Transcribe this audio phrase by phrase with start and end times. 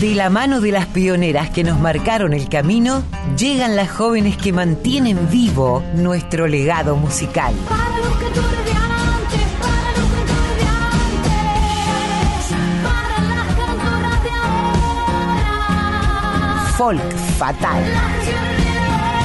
[0.00, 3.02] De la mano de las pioneras que nos marcaron el camino,
[3.36, 7.52] llegan las jóvenes que mantienen vivo nuestro legado musical.
[7.68, 11.26] Para los cantores de antes, para los cantores de antes,
[12.84, 15.50] para las cantoras de ahora.
[16.76, 17.82] Folk Fatal.
[17.82, 19.18] La canción de ahora,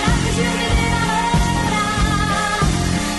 [0.00, 1.84] la canción de ahora,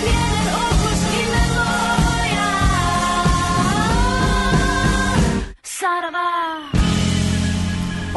[0.02, 2.46] tienen ojos y memoria.
[5.62, 6.37] Sarada.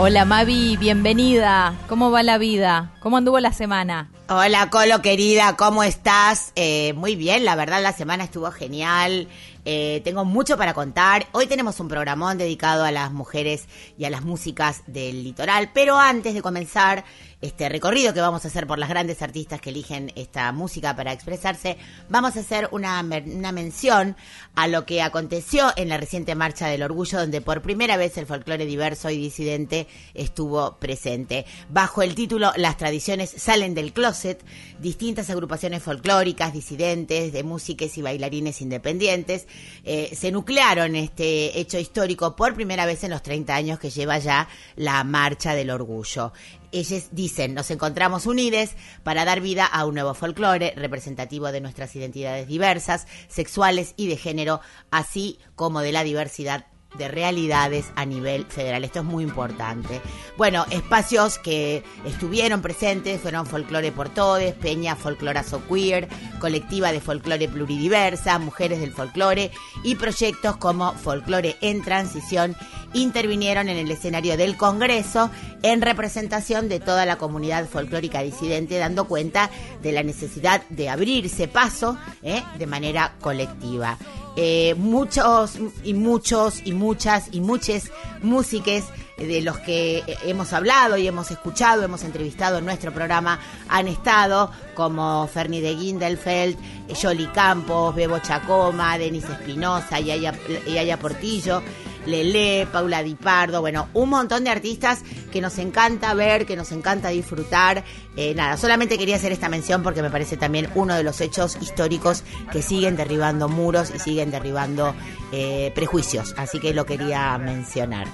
[0.03, 1.77] Hola Mavi, bienvenida.
[1.87, 2.91] ¿Cómo va la vida?
[3.01, 4.09] ¿Cómo anduvo la semana?
[4.29, 6.53] Hola Colo querida, ¿cómo estás?
[6.55, 9.27] Eh, muy bien, la verdad la semana estuvo genial.
[9.63, 11.27] Eh, tengo mucho para contar.
[11.33, 15.69] Hoy tenemos un programón dedicado a las mujeres y a las músicas del litoral.
[15.71, 17.05] Pero antes de comenzar
[17.41, 21.11] este recorrido que vamos a hacer por las grandes artistas que eligen esta música para
[21.11, 21.77] expresarse,
[22.09, 24.15] vamos a hacer una, una mención
[24.55, 28.27] a lo que aconteció en la reciente Marcha del Orgullo, donde por primera vez el
[28.27, 31.45] folclore diverso y disidente estuvo presente.
[31.69, 34.43] Bajo el título Las tradiciones salen del closet,
[34.79, 39.47] distintas agrupaciones folclóricas, disidentes, de músicas y bailarines independientes,
[39.83, 44.19] eh, se nuclearon este hecho histórico por primera vez en los 30 años que lleva
[44.19, 46.33] ya la Marcha del Orgullo.
[46.71, 51.95] Ellos dicen, nos encontramos unides para dar vida a un nuevo folclore representativo de nuestras
[51.95, 56.65] identidades diversas, sexuales y de género, así como de la diversidad
[56.97, 58.83] de realidades a nivel federal.
[58.83, 60.01] Esto es muy importante.
[60.37, 66.07] Bueno, espacios que estuvieron presentes fueron Folclore por Todes, Peña Folclorazo Queer,
[66.39, 69.51] Colectiva de Folclore Pluridiversa, Mujeres del Folclore
[69.83, 72.55] y proyectos como Folclore en Transición
[72.93, 75.29] intervinieron en el escenario del Congreso
[75.63, 79.49] en representación de toda la comunidad folclórica disidente, dando cuenta
[79.81, 82.43] de la necesidad de abrirse paso ¿eh?
[82.57, 83.97] de manera colectiva.
[84.37, 88.85] Eh, muchos y muchos y muchas y muchas músiques
[89.17, 94.51] de los que hemos hablado y hemos escuchado, hemos entrevistado en nuestro programa, han estado
[94.73, 96.57] como Ferni de Gindelfeld,
[97.01, 100.33] Yoli Campos, Bebo Chacoma, Denis Espinosa, Yaya,
[100.65, 101.61] Yaya Portillo,
[102.05, 106.71] Lele, Paula Di Pardo, bueno, un montón de artistas que nos encanta ver, que nos
[106.71, 107.83] encanta disfrutar.
[108.15, 111.57] Eh, nada, solamente quería hacer esta mención porque me parece también uno de los hechos
[111.61, 114.93] históricos que siguen derribando muros y siguen derribando
[115.31, 118.07] eh, prejuicios, así que lo quería mencionar.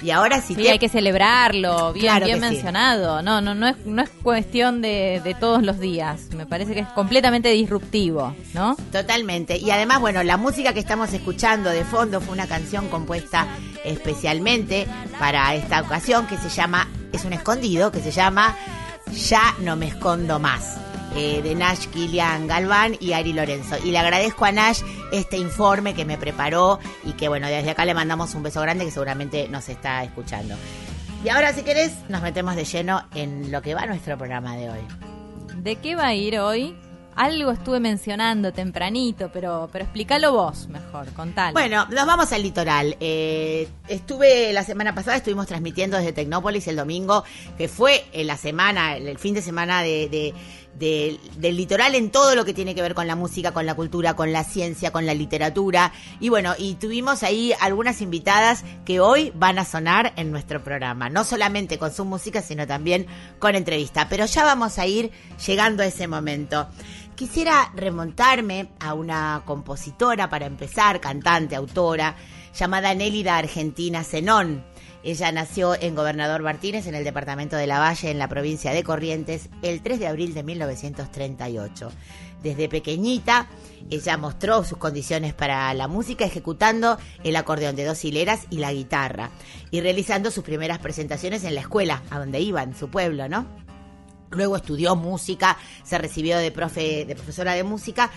[0.00, 2.44] Y ahora sí, Sí, te- hay que celebrarlo, bien, Claro bien sí.
[2.48, 3.20] mencionado.
[3.22, 6.28] No, no, no es, no es cuestión de, de todos los días.
[6.36, 8.76] Me parece que es completamente disruptivo, ¿no?
[8.92, 9.56] Totalmente.
[9.58, 13.46] Y además, bueno, la música que estamos escuchando de fondo fue una canción compuesta
[13.84, 14.86] especialmente
[15.18, 18.54] para esta ocasión que se llama, es un escondido, que se llama
[19.28, 20.76] Ya no me escondo más.
[21.16, 23.76] Eh, de Nash Kilian Galván y Ari Lorenzo.
[23.84, 24.80] Y le agradezco a Nash
[25.12, 28.84] este informe que me preparó y que, bueno, desde acá le mandamos un beso grande
[28.84, 30.54] que seguramente nos está escuchando.
[31.24, 34.70] Y ahora, si querés, nos metemos de lleno en lo que va nuestro programa de
[34.70, 34.80] hoy.
[35.56, 36.76] ¿De qué va a ir hoy?
[37.16, 41.52] Algo estuve mencionando tempranito, pero, pero explícalo vos mejor, contalo.
[41.52, 42.96] Bueno, nos vamos al litoral.
[43.00, 47.24] Eh, estuve la semana pasada, estuvimos transmitiendo desde Tecnópolis el domingo,
[47.56, 50.32] que fue eh, la semana, el, el fin de semana de, de-
[50.78, 53.74] de- del litoral en todo lo que tiene que ver con la música, con la
[53.74, 55.92] cultura, con la ciencia, con la literatura.
[56.20, 61.08] Y bueno, y tuvimos ahí algunas invitadas que hoy van a sonar en nuestro programa.
[61.08, 63.06] No solamente con su música, sino también
[63.38, 64.08] con entrevista.
[64.08, 65.10] Pero ya vamos a ir
[65.46, 66.68] llegando a ese momento.
[67.16, 72.14] Quisiera remontarme a una compositora, para empezar, cantante, autora,
[72.56, 74.64] llamada Nélida Argentina Zenón.
[75.04, 78.82] Ella nació en Gobernador Martínez, en el departamento de La Valle, en la provincia de
[78.82, 81.92] Corrientes, el 3 de abril de 1938.
[82.42, 83.48] Desde pequeñita,
[83.90, 88.72] ella mostró sus condiciones para la música ejecutando el acordeón de dos hileras y la
[88.72, 89.30] guitarra,
[89.70, 93.67] y realizando sus primeras presentaciones en la escuela, a donde iba, en su pueblo, ¿no?
[94.30, 98.10] Luego estudió música, se recibió de, profe, de profesora de música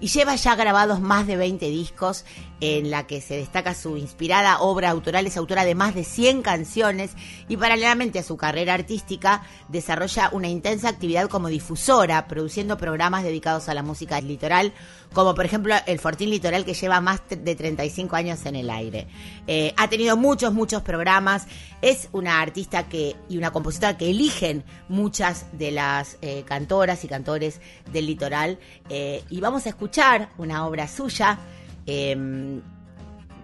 [0.00, 2.24] y lleva ya grabados más de 20 discos
[2.60, 5.26] en la que se destaca su inspirada obra autoral.
[5.26, 7.12] Es autora de más de 100 canciones
[7.48, 13.68] y paralelamente a su carrera artística desarrolla una intensa actividad como difusora, produciendo programas dedicados
[13.68, 14.72] a la música litoral,
[15.12, 19.06] como por ejemplo el Fortín Litoral que lleva más de 35 años en el aire.
[19.46, 21.46] Eh, ha tenido muchos, muchos programas.
[21.82, 27.08] Es una artista que y una compositora que eligen muchas de las eh, cantoras y
[27.08, 27.60] cantores
[27.92, 28.58] del litoral.
[28.88, 31.38] Eh, y vamos a escuchar una obra suya
[31.86, 32.16] eh,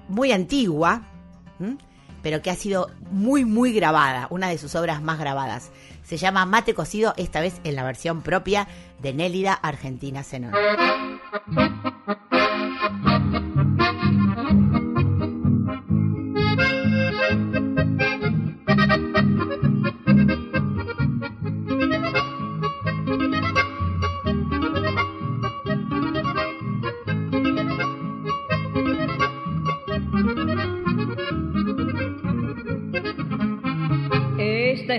[0.08, 1.02] muy antigua,
[2.22, 5.70] pero que ha sido muy, muy grabada, una de sus obras más grabadas.
[6.02, 8.66] Se llama Mate Cocido, esta vez en la versión propia
[9.00, 10.52] de Nélida Argentina Zenón.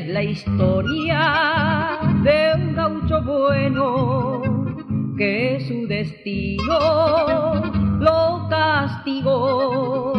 [0.08, 4.42] La historia de un gaucho bueno
[5.18, 7.56] que su destino
[8.00, 10.14] lo castigó,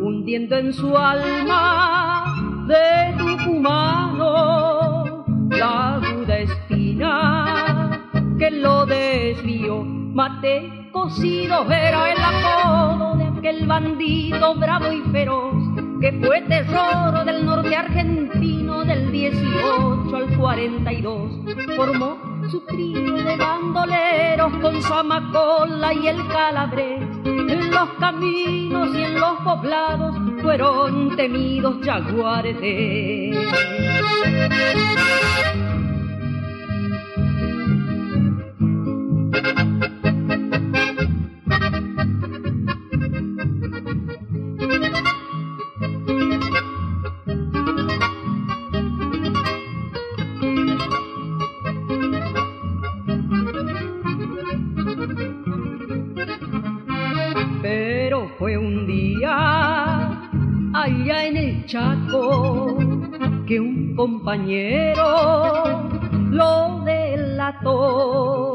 [0.00, 2.24] hundiendo en su alma
[2.66, 8.00] de tucumano la aguda espina
[8.38, 9.84] que lo desvió.
[9.84, 15.59] Mate cocido era el apodo de aquel bandido bravo y feroz
[16.00, 21.30] que fue terror del norte argentino del 18 al 42.
[21.76, 22.16] Formó
[22.50, 27.02] su trío de bandoleros con Zamacola y el Calabrés.
[27.24, 32.56] En los caminos y en los poblados fueron temidos jaguares.
[64.00, 65.04] Compañero
[66.30, 68.54] lo delató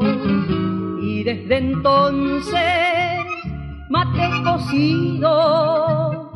[1.00, 3.24] y desde entonces
[3.88, 6.32] mate cocido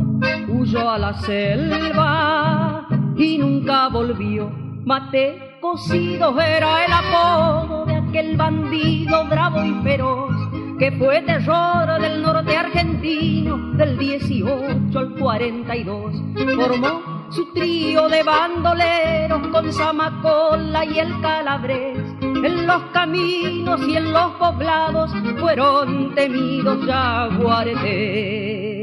[0.48, 2.86] huyó a la selva
[3.16, 4.48] y nunca volvió.
[4.84, 10.36] Mate cocido era el apodo de aquel bandido bravo y feroz
[10.78, 16.14] que fue terror del norte argentino del 18 al 42.
[16.54, 21.98] Formó su trío de bandoleros con Zamacola y el Calabrés.
[22.20, 28.80] En los caminos y en los poblados fueron temidos jaguaretes.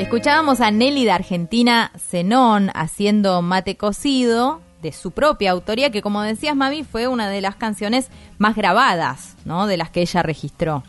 [0.00, 6.22] Escuchábamos a Nelly de Argentina Zenón haciendo mate cocido de su propia autoría, que como
[6.22, 9.66] decías, Mavi, fue una de las canciones más grabadas, ¿no?
[9.66, 10.82] De las que ella registró.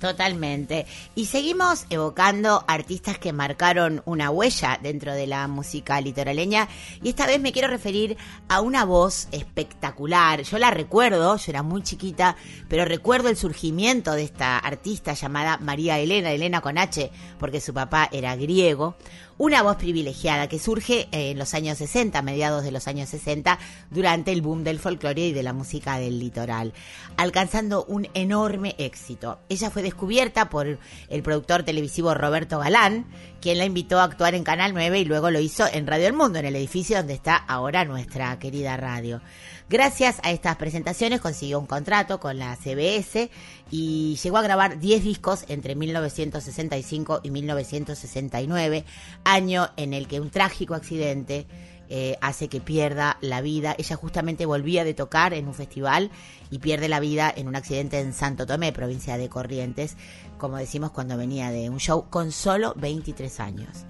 [0.00, 0.86] Totalmente.
[1.14, 6.68] Y seguimos evocando artistas que marcaron una huella dentro de la música litoraleña.
[7.02, 8.16] Y esta vez me quiero referir
[8.48, 10.40] a una voz espectacular.
[10.40, 12.34] Yo la recuerdo, yo era muy chiquita,
[12.66, 17.74] pero recuerdo el surgimiento de esta artista llamada María Elena, Elena con H, porque su
[17.74, 18.96] papá era griego.
[19.42, 23.58] Una voz privilegiada que surge en los años 60, mediados de los años 60,
[23.90, 26.74] durante el boom del folclore y de la música del litoral,
[27.16, 29.38] alcanzando un enorme éxito.
[29.48, 30.78] Ella fue descubierta por
[31.08, 33.06] el productor televisivo Roberto Galán,
[33.40, 36.12] quien la invitó a actuar en Canal 9 y luego lo hizo en Radio El
[36.12, 39.22] Mundo, en el edificio donde está ahora nuestra querida radio.
[39.70, 43.30] Gracias a estas presentaciones consiguió un contrato con la CBS
[43.70, 48.84] y llegó a grabar 10 discos entre 1965 y 1969,
[49.22, 51.46] año en el que un trágico accidente
[51.88, 53.76] eh, hace que pierda la vida.
[53.78, 56.10] Ella justamente volvía de tocar en un festival
[56.50, 59.96] y pierde la vida en un accidente en Santo Tomé, provincia de Corrientes,
[60.36, 63.86] como decimos cuando venía de un show con solo 23 años.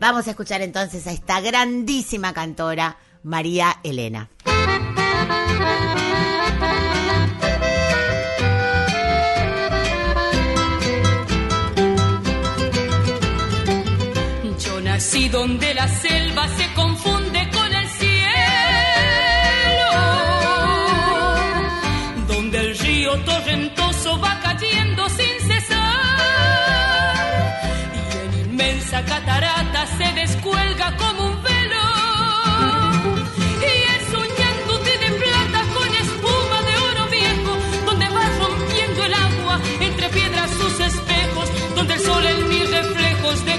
[0.00, 4.30] Vamos a escuchar entonces a esta grandísima cantora, María Elena.
[14.64, 16.67] Yo nací donde la selva se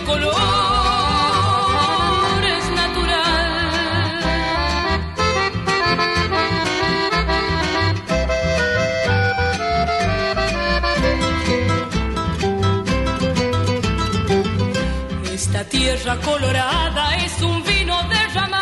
[0.09, 0.35] color
[2.81, 3.49] natural.
[15.33, 18.59] Esta tierra colorada es un vino derramado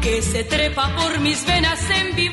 [0.00, 2.29] que se trepa por mis venas en vibrante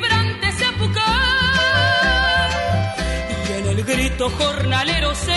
[4.20, 5.37] en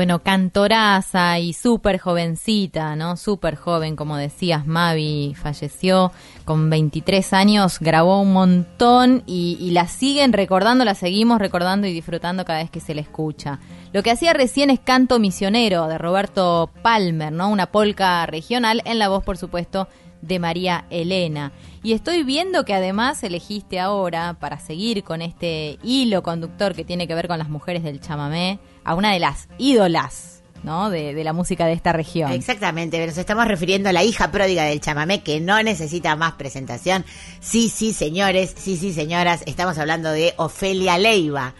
[0.00, 3.18] Bueno, cantoraza y súper jovencita, ¿no?
[3.18, 6.10] Súper joven, como decías, Mavi falleció
[6.46, 11.92] con 23 años, grabó un montón y, y la siguen recordando, la seguimos recordando y
[11.92, 13.58] disfrutando cada vez que se le escucha.
[13.92, 17.50] Lo que hacía recién es Canto Misionero de Roberto Palmer, ¿no?
[17.50, 19.86] Una polca regional en la voz, por supuesto,
[20.22, 21.52] de María Elena.
[21.82, 27.06] Y estoy viendo que además elegiste ahora, para seguir con este hilo conductor que tiene
[27.06, 30.90] que ver con las mujeres del chamamé, a una de las ídolas, ¿no?
[30.90, 32.32] De, la música de esta región.
[32.32, 37.04] Exactamente, nos estamos refiriendo a la hija pródiga del chamamé que no necesita más presentación.
[37.40, 41.54] Sí, sí, señores, sí, sí, señoras, estamos hablando de Ofelia Leiva.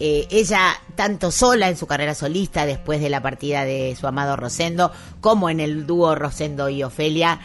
[0.00, 4.34] Eh, ella, tanto sola en su carrera solista después de la partida de su amado
[4.34, 4.90] Rosendo,
[5.20, 7.40] como en el dúo Rosendo y Ofelia,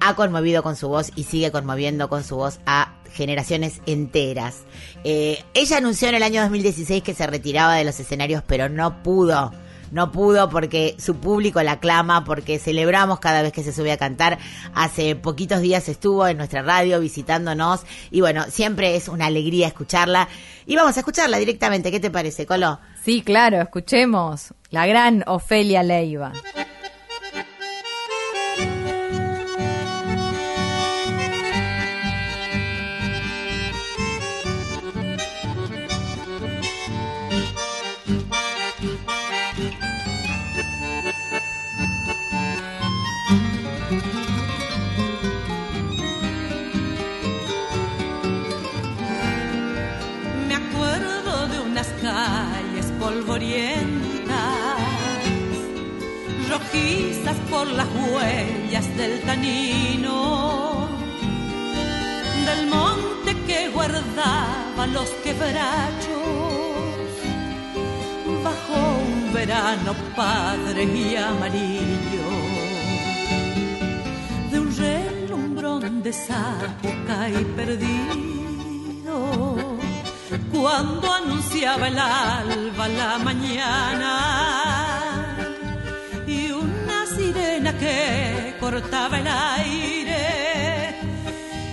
[0.00, 4.62] ha conmovido con su voz y sigue conmoviendo con su voz a generaciones enteras.
[5.04, 9.02] Eh, ella anunció en el año 2016 que se retiraba de los escenarios, pero no
[9.02, 9.52] pudo.
[9.92, 13.96] No pudo porque su público la aclama, porque celebramos cada vez que se sube a
[13.96, 14.38] cantar.
[14.74, 20.28] Hace poquitos días estuvo en nuestra radio visitándonos y bueno, siempre es una alegría escucharla.
[20.66, 22.80] Y vamos a escucharla directamente, ¿qué te parece, Colo?
[23.04, 26.32] Sí, claro, escuchemos la gran Ofelia Leiva.
[57.56, 60.88] Por las huellas del tanino,
[62.48, 67.08] del monte que guardaba los quebrachos,
[68.44, 68.76] bajo
[69.08, 72.28] un verano padre y amarillo,
[74.50, 79.16] de un relumbrón de sapuca y perdido
[80.52, 84.55] cuando anunciaba el alba la mañana
[87.78, 90.94] que cortaba el aire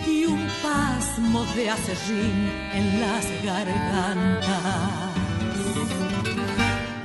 [0.07, 5.13] y un pasmo de acerrín en las gargantas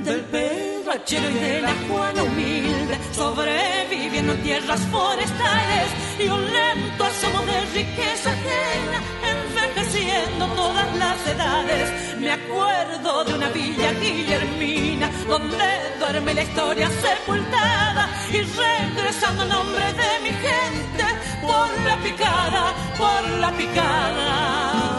[0.03, 5.87] del pedrochero y de la Juana humilde, sobreviviendo en tierras forestales
[6.19, 8.99] y un lento asomo de riqueza ajena,
[9.35, 12.15] envejeciendo todas las edades.
[12.49, 15.65] Acuerdo de una villa guillermina, donde
[15.99, 21.05] duerme la historia sepultada y regresando en nombre de mi gente,
[21.41, 24.98] por la picada, por la picada.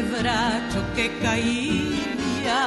[0.00, 2.62] Quebracho que caía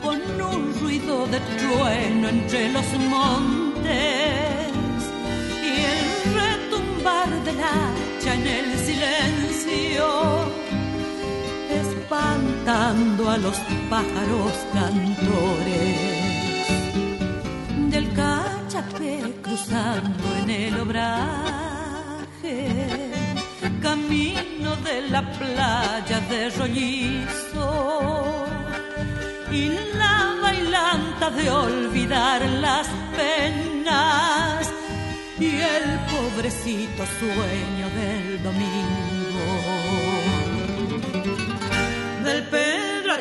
[0.00, 3.90] con un ruido de trueno entre los montes
[5.68, 6.04] y el
[6.40, 10.06] retumbar del hacha en el silencio,
[11.82, 13.56] espantando a los
[13.90, 15.98] pájaros cantores
[17.90, 21.08] del cachapé cruzando en el obraje,
[23.88, 27.68] camino de la playa de rollizo
[29.50, 29.62] y
[30.00, 34.70] la bailanta de olvidar las penas
[35.40, 39.46] y el pobrecito sueño del domingo.
[42.26, 42.42] Del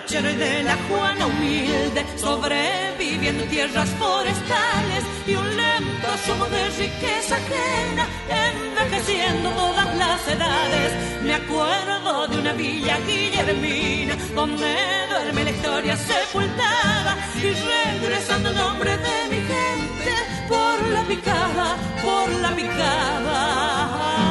[0.10, 7.36] y de la Juana humilde, sobreviviendo en tierras forestales y un lento asomo de riqueza
[7.36, 10.94] ajena, envejeciendo todas las edades.
[11.24, 14.74] Me acuerdo de una villa guillermina, donde
[15.10, 20.14] duerme la historia sepultada y regresando en nombre de mi gente,
[20.48, 24.27] por la picada, por la picada.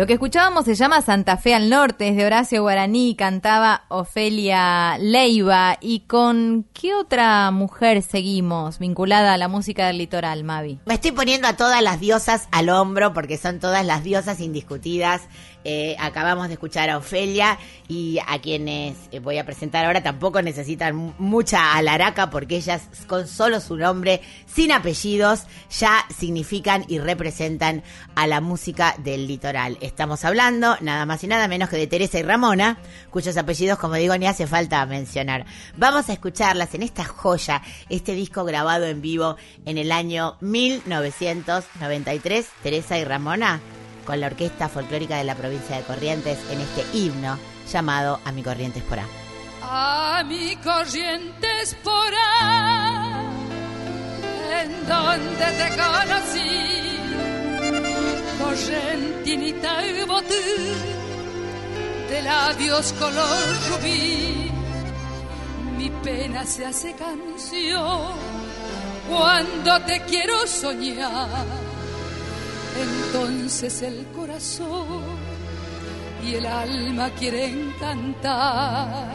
[0.00, 4.96] Lo que escuchábamos se llama Santa Fe al Norte, es de Horacio Guaraní, cantaba Ofelia
[4.96, 5.76] Leiva.
[5.78, 10.78] ¿Y con qué otra mujer seguimos vinculada a la música del litoral, Mavi?
[10.86, 15.20] Me estoy poniendo a todas las diosas al hombro porque son todas las diosas indiscutidas.
[15.62, 20.40] Eh, acabamos de escuchar a Ofelia y a quienes eh, voy a presentar ahora tampoco
[20.40, 25.42] necesitan mu- mucha alaraca porque ellas con solo su nombre, sin apellidos,
[25.78, 27.82] ya significan y representan
[28.14, 29.76] a la música del litoral.
[29.82, 32.78] Estamos hablando nada más y nada menos que de Teresa y Ramona,
[33.10, 35.44] cuyos apellidos, como digo, ni hace falta mencionar.
[35.76, 39.36] Vamos a escucharlas en esta joya, este disco grabado en vivo
[39.66, 43.60] en el año 1993, Teresa y Ramona,
[44.10, 47.38] con la Orquesta Folclórica de la provincia de Corrientes en este himno
[47.70, 49.06] llamado A mi Corrientes por A.
[49.62, 53.12] A mi corrientes por ahí,
[54.62, 56.98] en donde te conocí,
[58.42, 60.34] correntinita y botú,
[62.08, 64.50] de labios color rubí,
[65.78, 68.40] mi pena se hace canción
[69.08, 71.46] cuando te quiero soñar,
[72.76, 75.02] entonces el corazón
[76.24, 79.08] y el alma quieren cantar.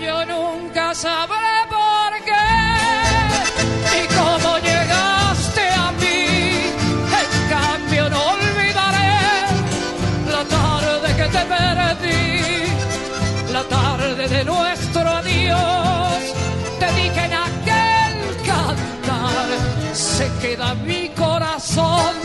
[0.00, 2.46] Yo nunca sabré por qué
[3.98, 6.26] y cómo llegaste a mí.
[7.22, 9.14] En cambio no olvidaré
[10.30, 16.18] la tarde que te perdí, la tarde de nuestro adiós.
[16.80, 19.46] Te dije en aquel cantar,
[19.92, 22.23] se queda mi corazón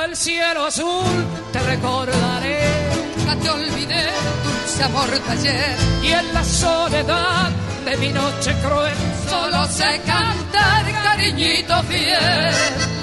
[0.00, 2.60] bajo el cielo azul te recordaré.
[3.16, 4.04] Nunca te olvidé,
[4.44, 5.76] dulce amor de ayer.
[6.02, 7.50] Y en la soledad
[7.84, 8.94] de mi noche cruel,
[9.28, 12.99] solo sé cantar, cariñito fiel.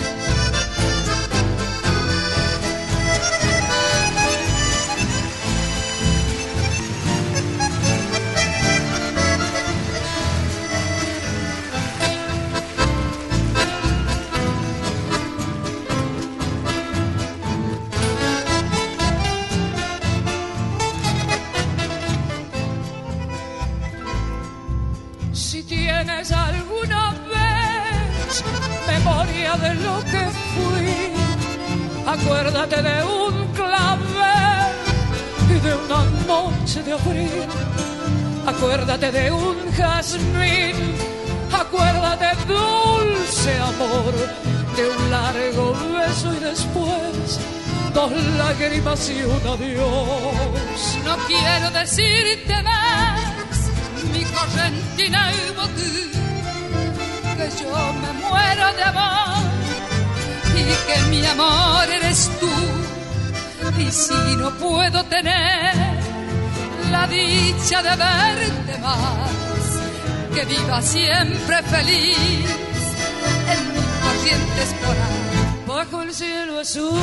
[26.25, 28.43] Alguna vez
[28.87, 31.13] memoria de lo que fui,
[32.07, 34.73] acuérdate de un clavel
[35.47, 37.47] y de una noche de abril.
[38.47, 40.95] Acuérdate de un jazmín,
[41.53, 44.13] acuérdate dulce amor
[44.75, 47.39] de un largo beso y después
[47.93, 50.97] dos lágrimas y un adiós.
[51.03, 53.69] No quiero decirte más,
[54.13, 56.06] mi correntina y que
[57.61, 59.43] yo me muero de amor
[60.55, 62.49] y que mi amor eres tú.
[63.79, 65.73] Y si no puedo tener
[66.91, 69.31] la dicha de verte más,
[70.33, 72.17] que viva siempre feliz
[73.53, 75.37] en mi corrientes por ahí.
[75.67, 76.99] Bajo el cielo azul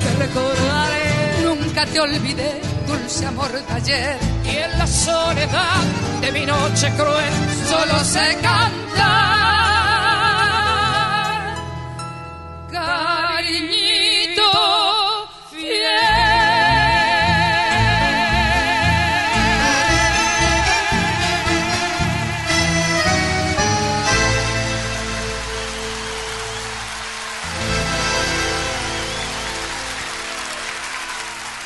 [0.00, 1.42] te recordaré.
[1.44, 4.18] Nunca te olvidé, dulce amor de ayer.
[4.44, 5.82] Y en la soledad
[6.20, 7.34] de mi noche cruel,
[7.68, 9.45] solo sé cantar.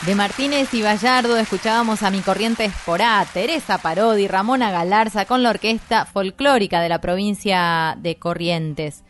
[0.07, 5.51] De Martínez y Gallardo escuchábamos a Mi Corriente Esporá, Teresa Parodi, Ramona Galarza con la
[5.51, 9.05] orquesta folclórica de la provincia de Corrientes.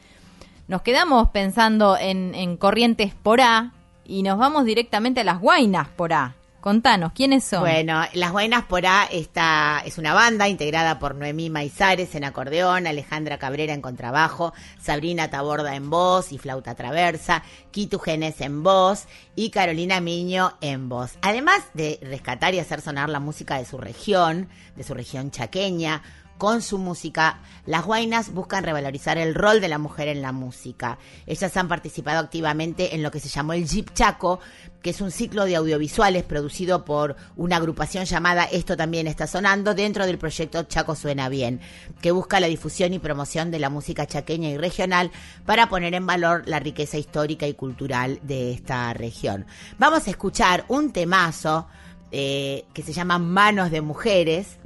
[0.66, 3.72] Nos quedamos pensando en, en Corrientes Porá
[4.04, 6.34] y nos vamos directamente a las Guainas Porá.
[6.60, 7.60] Contanos, ¿quiénes son?
[7.60, 12.86] Bueno, Las Guainas por A está, es una banda integrada por Noemí Maizares en acordeón,
[12.86, 19.06] Alejandra Cabrera en contrabajo, Sabrina Taborda en voz y flauta traversa, Kitu Genes en voz
[19.34, 21.18] y Carolina Miño en voz.
[21.22, 26.02] Además de rescatar y hacer sonar la música de su región, de su región chaqueña,
[26.40, 30.98] con su música, las Guainas buscan revalorizar el rol de la mujer en la música.
[31.26, 34.40] Ellas han participado activamente en lo que se llamó el Jeep Chaco,
[34.80, 39.74] que es un ciclo de audiovisuales producido por una agrupación llamada Esto también está sonando
[39.74, 41.60] dentro del proyecto Chaco Suena Bien,
[42.00, 45.10] que busca la difusión y promoción de la música chaqueña y regional
[45.44, 49.44] para poner en valor la riqueza histórica y cultural de esta región.
[49.78, 51.66] Vamos a escuchar un temazo
[52.12, 54.58] eh, que se llama Manos de Mujeres,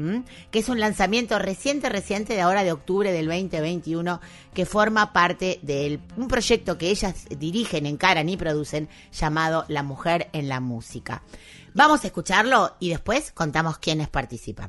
[0.51, 4.21] que es un lanzamiento reciente, reciente de ahora de octubre del 2021,
[4.55, 10.29] que forma parte de un proyecto que ellas dirigen, encaran y producen llamado La Mujer
[10.33, 11.23] en la Música.
[11.75, 14.69] Vamos a escucharlo y después contamos quiénes participan.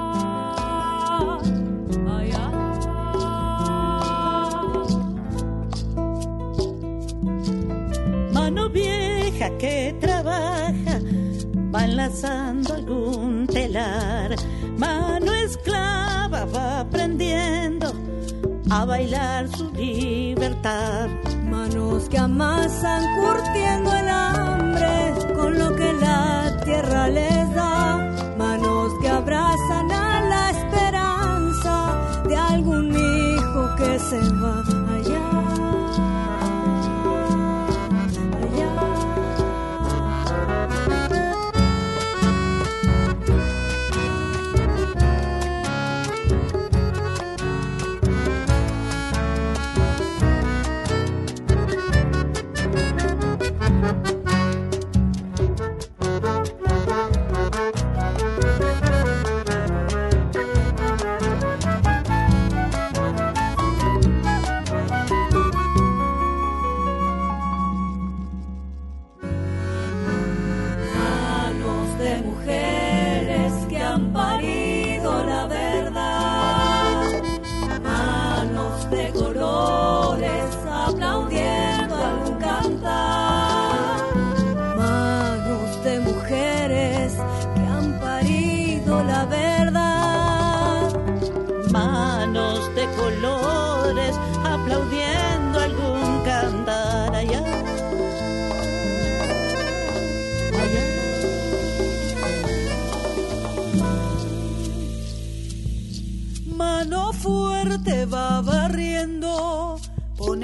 [11.73, 14.35] va enlazando algún telar.
[14.77, 17.93] Mano esclava va aprendiendo
[18.69, 21.07] a bailar su libertad.
[21.49, 28.35] Manos que amasan curtiendo el hambre con lo que la tierra les da.
[28.37, 34.70] Manos que abrazan a la esperanza de algún hijo que se va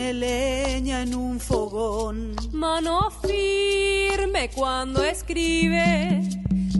[0.07, 2.35] pone leña en un fogón.
[2.51, 6.21] Mano firme cuando escribe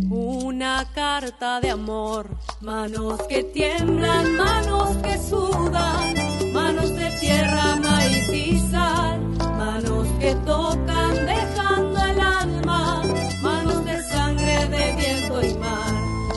[0.09, 2.29] una carta de amor.
[2.61, 9.19] Manos que tiemblan, manos que sudan, manos de tierra, maíz y sal.
[9.57, 13.03] Manos que tocan dejando el alma,
[13.41, 15.93] manos de sangre, de viento y mar.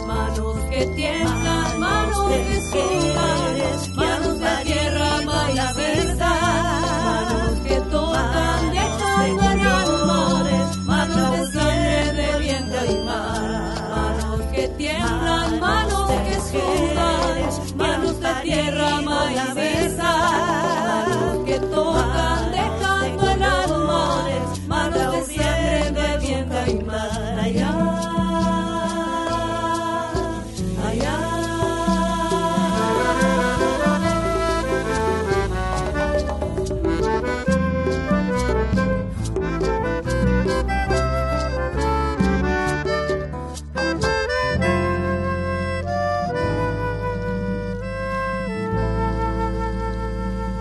[0.06, 6.39] Manos que tiemblan, manos que sudan, manos de tierra, maíz y sal.
[17.76, 19.79] Manos de tierra, maíz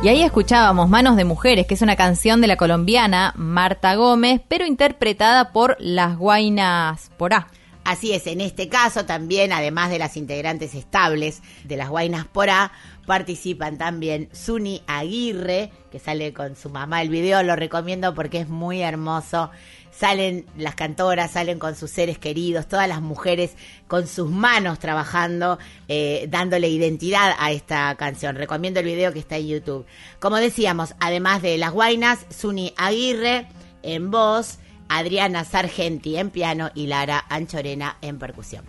[0.01, 4.39] Y ahí escuchábamos Manos de Mujeres, que es una canción de la colombiana Marta Gómez,
[4.47, 7.47] pero interpretada por las Guainas Porá.
[7.83, 12.49] Así es, en este caso también, además de las integrantes estables de las Guainas por
[12.49, 12.71] A,
[13.07, 17.01] participan también Suni Aguirre, que sale con su mamá.
[17.01, 19.51] El video lo recomiendo porque es muy hermoso.
[19.91, 23.55] Salen las cantoras, salen con sus seres queridos, todas las mujeres
[23.87, 28.35] con sus manos trabajando, eh, dándole identidad a esta canción.
[28.35, 29.85] Recomiendo el video que está en YouTube.
[30.19, 33.47] Como decíamos, además de las Guainas, Suni Aguirre
[33.83, 38.65] en voz, Adriana Sargenti en piano y Lara Anchorena en percusión.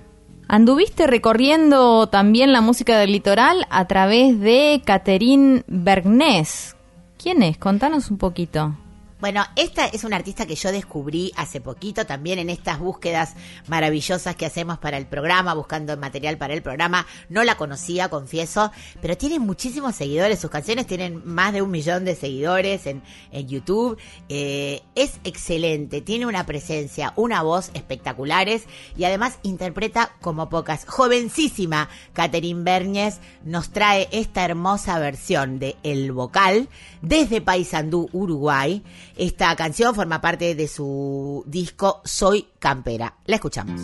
[0.48, 6.74] Anduviste recorriendo también la música del litoral a través de Catherine Bergnés.
[7.22, 7.56] ¿Quién es?
[7.56, 8.74] Contanos un poquito.
[9.20, 13.34] Bueno, esta es una artista que yo descubrí hace poquito también en estas búsquedas
[13.68, 17.06] maravillosas que hacemos para el programa, buscando material para el programa.
[17.28, 20.40] No la conocía, confieso, pero tiene muchísimos seguidores.
[20.40, 23.98] Sus canciones tienen más de un millón de seguidores en, en YouTube.
[24.30, 28.64] Eh, es excelente, tiene una presencia, una voz espectaculares
[28.96, 30.86] y además interpreta como pocas.
[30.86, 36.70] Jovencísima Catherine Bernies nos trae esta hermosa versión de El Vocal
[37.02, 38.82] desde Paysandú, Uruguay.
[39.20, 43.18] Esta canción forma parte de su disco Soy Campera.
[43.26, 43.82] La escuchamos.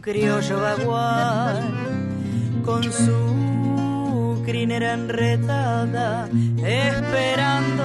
[0.04, 1.62] criollo bagual
[2.62, 6.28] con su crinera enretada
[6.62, 7.84] esperando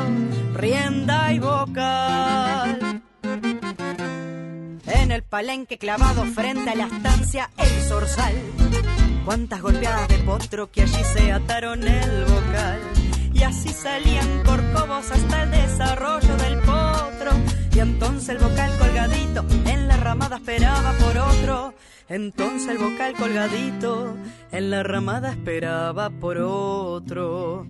[0.53, 3.01] rienda y vocal.
[4.85, 8.33] En el palenque clavado frente a la estancia El Zorzal.
[9.23, 12.81] Cuántas golpeadas de potro que allí se ataron el vocal.
[13.33, 16.68] Y así salían corcovos hasta el desarrollo del.
[17.71, 21.73] Y entonces el vocal colgadito en la ramada esperaba por otro.
[22.09, 24.15] Entonces el vocal colgadito
[24.51, 27.67] en la ramada esperaba por otro.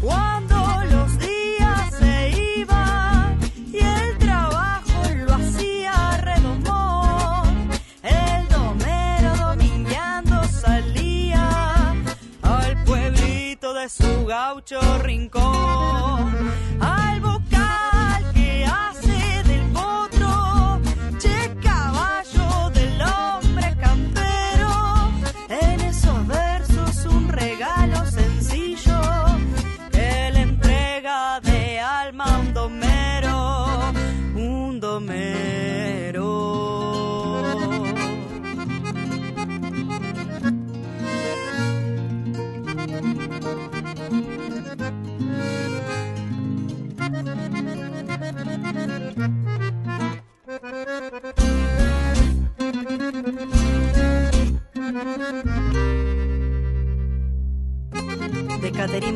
[0.00, 0.56] Cuando
[0.90, 3.38] los días se iban
[3.70, 7.68] y el trabajo lo hacía redomón,
[8.02, 11.94] el domero domingueando salía
[12.42, 15.57] al pueblito de su gaucho rincón,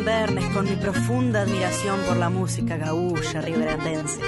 [0.05, 4.21] Bernes con mi profunda admiración por la música gaúcha riverandense.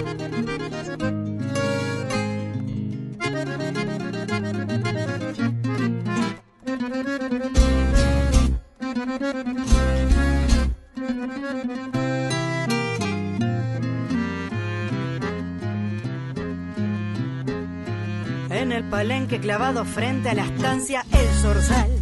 [18.50, 21.93] En el palenque clavado frente a la estancia El Zorzal.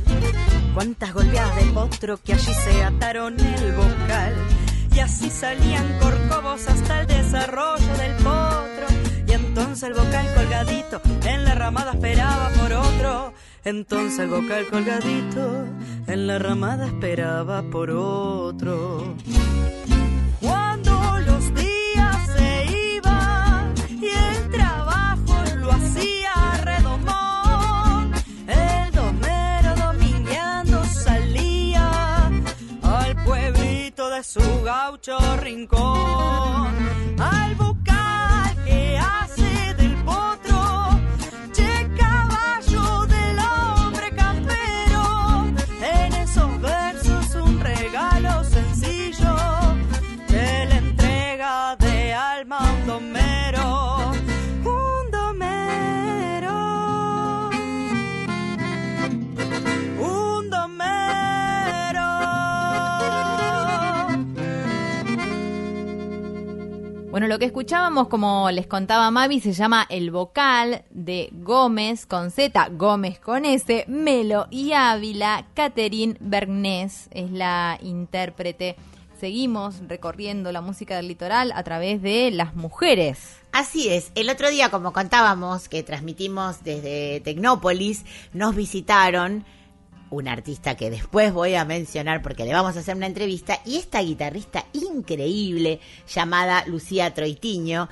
[0.83, 4.35] Cuántas golpeadas de potro que allí se ataron el vocal.
[4.93, 8.87] Y así salían corcovos hasta el desarrollo del potro.
[9.29, 13.33] Y entonces el vocal colgadito en la ramada esperaba por otro.
[13.65, 15.67] Entonces el vocal colgadito
[16.09, 19.15] en la ramada esperaba por otro.
[34.93, 36.22] Gaucho rincón,
[67.23, 72.33] Bueno, lo que escuchábamos, como les contaba Mavi, se llama El Vocal de Gómez con
[72.33, 75.47] Z, Gómez con S, Melo y Ávila.
[75.55, 78.75] Catherine Bergnés es la intérprete.
[79.21, 83.37] Seguimos recorriendo la música del litoral a través de las mujeres.
[83.53, 89.45] Así es, el otro día, como contábamos, que transmitimos desde Tecnópolis, nos visitaron
[90.13, 93.77] un artista que después voy a mencionar porque le vamos a hacer una entrevista, y
[93.77, 97.89] esta guitarrista increíble llamada Lucía Troitiño,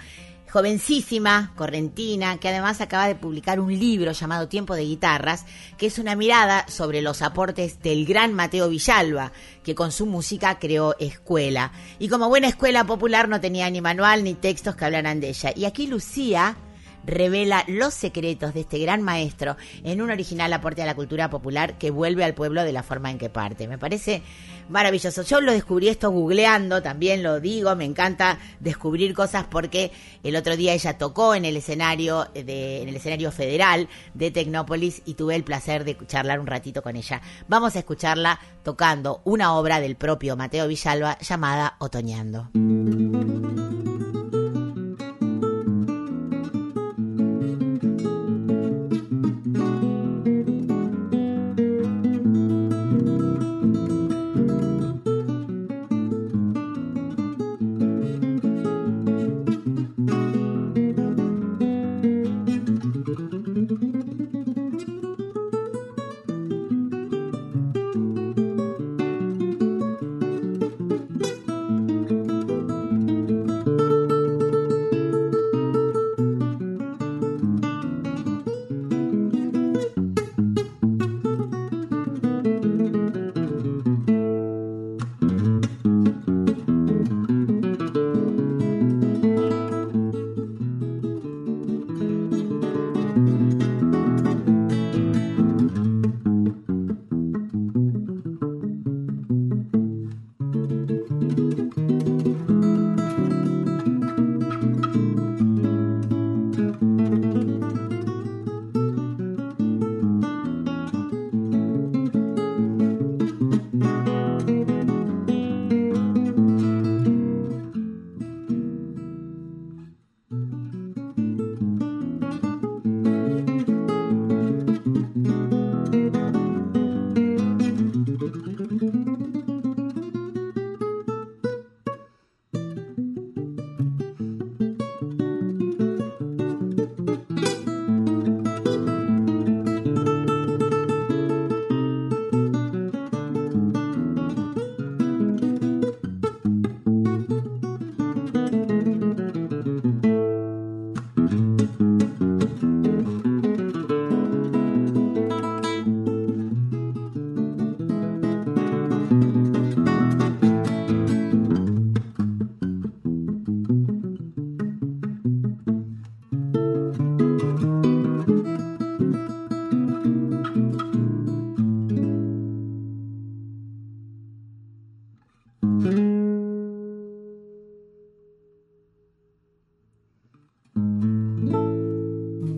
[0.50, 5.46] jovencísima, correntina, que además acaba de publicar un libro llamado Tiempo de Guitarras,
[5.78, 10.58] que es una mirada sobre los aportes del gran Mateo Villalba, que con su música
[10.58, 11.72] creó escuela.
[11.98, 15.52] Y como buena escuela popular no tenía ni manual ni textos que hablaran de ella.
[15.56, 16.56] Y aquí Lucía
[17.04, 21.78] revela los secretos de este gran maestro en un original aporte a la cultura popular
[21.78, 23.68] que vuelve al pueblo de la forma en que parte.
[23.68, 24.22] Me parece
[24.68, 25.22] maravilloso.
[25.22, 29.90] Yo lo descubrí esto googleando, también lo digo, me encanta descubrir cosas porque
[30.22, 35.02] el otro día ella tocó en el escenario de, en el escenario federal de Tecnópolis
[35.04, 37.20] y tuve el placer de charlar un ratito con ella.
[37.48, 42.50] Vamos a escucharla tocando una obra del propio Mateo Villalba llamada Otoñando.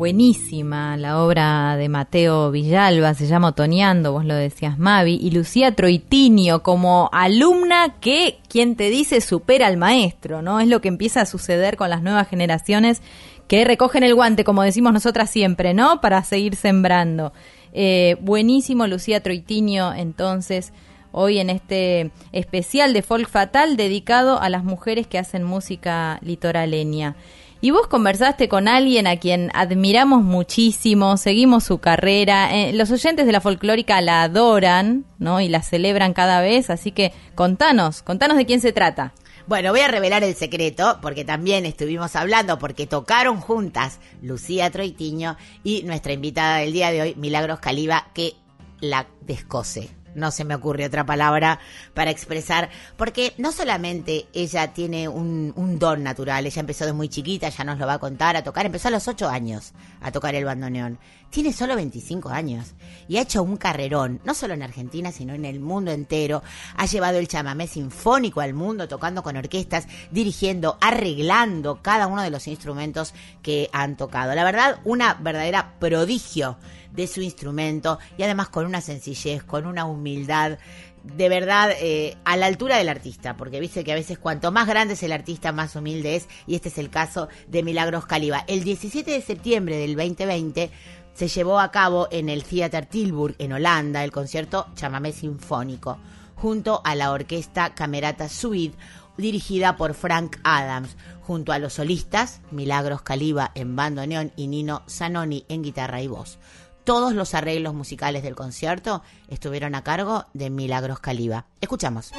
[0.02, 0.61] buenísimo.
[0.96, 6.62] La obra de Mateo Villalba, se llama Otoñando, vos lo decías Mavi, y Lucía Troitinio
[6.62, 10.60] como alumna que, quien te dice, supera al maestro, ¿no?
[10.60, 13.02] Es lo que empieza a suceder con las nuevas generaciones
[13.48, 16.00] que recogen el guante, como decimos nosotras siempre, ¿no?
[16.00, 17.32] Para seguir sembrando.
[17.72, 20.72] Eh, buenísimo Lucía Troitinio, entonces,
[21.10, 27.16] hoy en este especial de Folk Fatal dedicado a las mujeres que hacen música litoraleña.
[27.64, 33.24] Y vos conversaste con alguien a quien admiramos muchísimo, seguimos su carrera, eh, los oyentes
[33.24, 35.40] de la folclórica la adoran, ¿no?
[35.40, 39.14] Y la celebran cada vez, así que contanos, contanos de quién se trata.
[39.46, 45.36] Bueno, voy a revelar el secreto porque también estuvimos hablando, porque tocaron juntas Lucía Troitiño
[45.62, 48.34] y nuestra invitada del día de hoy, Milagros Caliba, que
[48.80, 50.01] la descose.
[50.14, 51.58] No se me ocurre otra palabra
[51.94, 57.48] para expresar, porque no solamente ella tiene un, don natural, ella empezó de muy chiquita,
[57.48, 60.34] ya nos lo va a contar, a tocar, empezó a los 8 años a tocar
[60.34, 60.98] el bandoneón.
[61.30, 62.74] Tiene solo 25 años
[63.08, 66.42] y ha hecho un carrerón, no solo en Argentina, sino en el mundo entero.
[66.76, 72.30] Ha llevado el chamamé sinfónico al mundo, tocando con orquestas, dirigiendo, arreglando cada uno de
[72.30, 74.34] los instrumentos que han tocado.
[74.34, 76.58] La verdad, una verdadera prodigio
[76.92, 80.58] de su instrumento y además con una sencillez, con una humildad
[81.04, 84.68] de verdad eh, a la altura del artista, porque viste que a veces cuanto más
[84.68, 88.44] grande es el artista, más humilde es, y este es el caso de Milagros Caliba.
[88.46, 90.70] El 17 de septiembre del 2020
[91.14, 95.98] se llevó a cabo en el Theater Tilburg, en Holanda, el concierto Chamamé Sinfónico,
[96.36, 98.76] junto a la orquesta Camerata Suite,
[99.18, 105.44] dirigida por Frank Adams, junto a los solistas Milagros Caliba en bandoneón y Nino Zanoni
[105.48, 106.38] en guitarra y voz.
[106.84, 111.46] Todos los arreglos musicales del concierto estuvieron a cargo de Milagros Caliba.
[111.60, 112.12] Escuchamos.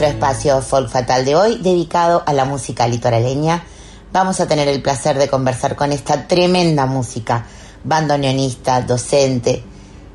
[0.00, 3.64] Nuestro espacio Folk Fatal de hoy, dedicado a la música litoraleña,
[4.12, 7.46] vamos a tener el placer de conversar con esta tremenda música,
[7.82, 9.64] bandoneonista, docente,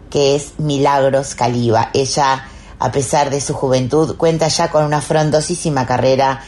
[0.10, 1.90] que es Milagros Caliba.
[1.94, 2.46] Ella,
[2.80, 6.40] a pesar de su juventud, cuenta ya con una frondosísima carrera,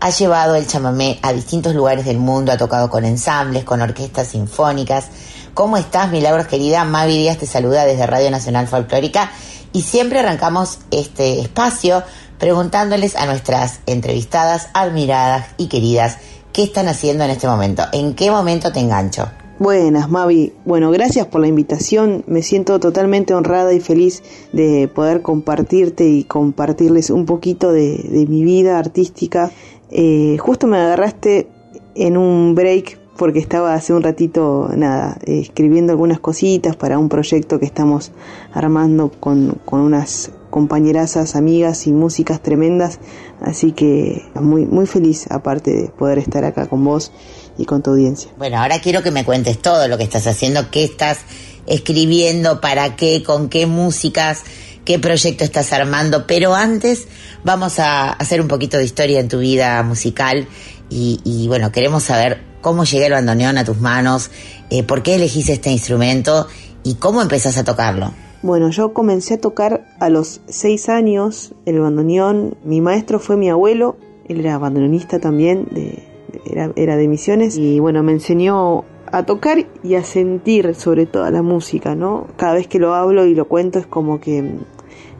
[0.00, 4.26] ha llevado el chamamé a distintos lugares del mundo, ha tocado con ensambles, con orquestas
[4.26, 5.06] sinfónicas.
[5.54, 6.84] ¿Cómo estás, Milagros querida?
[6.84, 9.30] Mavi Díaz te saluda desde Radio Nacional Folclórica
[9.72, 12.02] y siempre arrancamos este espacio
[12.42, 16.18] preguntándoles a nuestras entrevistadas, admiradas y queridas,
[16.52, 17.84] ¿qué están haciendo en este momento?
[17.92, 19.30] ¿En qué momento te engancho?
[19.60, 20.52] Buenas, Mavi.
[20.64, 22.24] Bueno, gracias por la invitación.
[22.26, 28.42] Me siento totalmente honrada y feliz de poder compartirte y compartirles un poquito de, mi
[28.42, 29.52] vida artística.
[29.92, 31.46] Eh, justo me agarraste
[31.94, 37.58] en un break porque estaba hace un ratito, nada, escribiendo algunas cositas para un proyecto
[37.58, 38.12] que estamos
[38.52, 42.98] armando con, con unas compañerazas, amigas y músicas tremendas.
[43.40, 47.12] Así que muy, muy feliz, aparte de poder estar acá con vos
[47.58, 48.30] y con tu audiencia.
[48.38, 51.18] Bueno, ahora quiero que me cuentes todo lo que estás haciendo, qué estás
[51.66, 54.42] escribiendo, para qué, con qué músicas,
[54.84, 57.08] qué proyecto estás armando, pero antes
[57.44, 60.46] vamos a hacer un poquito de historia en tu vida musical
[60.90, 64.30] y, y bueno, queremos saber cómo llega el bandoneón a tus manos,
[64.70, 66.46] eh, por qué elegiste este instrumento
[66.82, 68.12] y cómo empezás a tocarlo.
[68.42, 72.56] Bueno, yo comencé a tocar a los seis años el bandoneón.
[72.64, 73.96] Mi maestro fue mi abuelo,
[74.26, 75.68] él era bandoneonista también,
[76.50, 81.30] era, era de Misiones, y bueno, me enseñó a tocar y a sentir sobre toda
[81.30, 82.26] la música, ¿no?
[82.36, 84.54] Cada vez que lo hablo y lo cuento es como que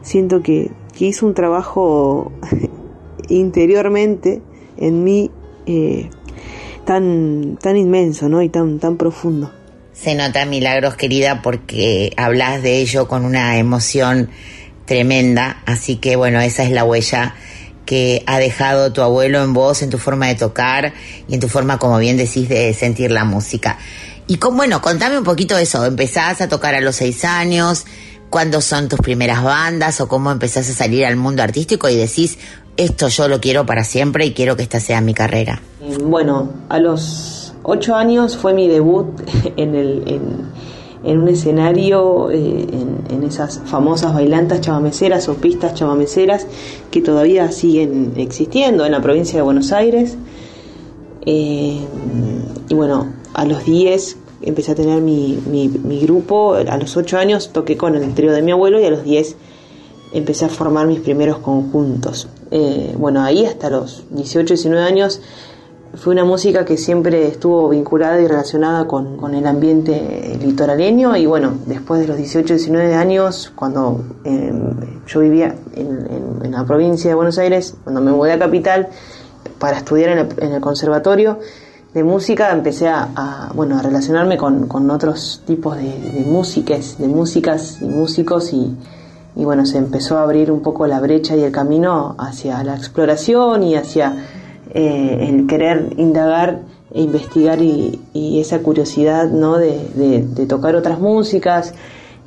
[0.01, 2.31] siento que, que hizo un trabajo
[3.29, 4.41] interiormente
[4.77, 5.31] en mí
[5.65, 6.09] eh,
[6.85, 8.41] tan, tan inmenso, ¿no?
[8.41, 9.51] Y tan, tan profundo.
[9.93, 14.29] Se nota milagros, querida, porque hablas de ello con una emoción
[14.85, 15.61] tremenda.
[15.65, 17.35] Así que bueno, esa es la huella
[17.85, 20.93] que ha dejado tu abuelo en vos, en tu forma de tocar
[21.27, 23.77] y en tu forma, como bien decís, de sentir la música.
[24.27, 25.85] Y con, bueno, contame un poquito eso.
[25.85, 27.85] ¿Empezás a tocar a los seis años?
[28.29, 29.99] ¿Cuándo son tus primeras bandas?
[30.01, 32.37] ¿O cómo empezás a salir al mundo artístico y decís,
[32.77, 35.61] esto yo lo quiero para siempre y quiero que esta sea mi carrera?
[36.05, 39.07] Bueno, a los ocho años fue mi debut
[39.57, 40.03] en, el,
[41.03, 42.67] en, un escenario, eh,
[43.09, 46.45] en, esas famosas bailantas chamameceras o pistas chamameceras
[46.91, 50.17] que todavía siguen existiendo en la provincia de Buenos Aires.
[51.25, 51.79] Eh,
[52.69, 57.77] y bueno, a los 10 empecé a tener mi grupo, a los 8 años toqué
[57.77, 59.35] con el trío de mi abuelo y a los 10
[60.13, 62.27] empecé a formar mis primeros conjuntos.
[62.51, 65.21] Eh, bueno, ahí hasta los 18, 19 años
[65.95, 71.27] fue una música que siempre estuvo vinculada y relacionada con, con el ambiente litoraleño y
[71.27, 74.51] bueno, después de los 18, 19 años, cuando eh,
[75.05, 78.89] yo vivía en, la provincia de Buenos Aires, cuando me mudé a Capital
[79.59, 81.39] para estudiar en el, en el conservatorio
[81.93, 86.97] de música, empecé a, a, bueno, a relacionarme con, con otros tipos de, de músicas,
[86.97, 88.75] de músicas y músicos y,
[89.35, 92.75] y bueno, se empezó a abrir un poco la brecha y el camino hacia la
[92.75, 94.15] exploración y hacia
[94.73, 96.61] eh, el querer indagar
[96.93, 97.99] e investigar y,
[98.39, 99.57] esa curiosidad ¿no?
[99.57, 101.73] de, de- de tocar otras músicas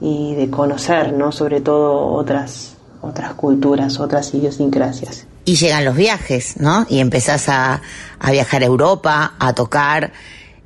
[0.01, 1.31] y de conocer ¿no?
[1.33, 5.27] sobre todo otras, otras culturas, otras idiosincrasias.
[5.45, 6.87] Y llegan los viajes, ¿no?
[6.89, 7.81] Y empezás a,
[8.19, 10.13] a viajar a Europa, a tocar